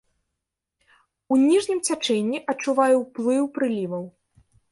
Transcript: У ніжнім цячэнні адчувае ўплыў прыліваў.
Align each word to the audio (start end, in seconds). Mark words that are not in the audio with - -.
У 1.33 1.37
ніжнім 1.41 1.79
цячэнні 1.89 2.39
адчувае 2.55 2.89
ўплыў 3.03 3.43
прыліваў. 3.59 4.05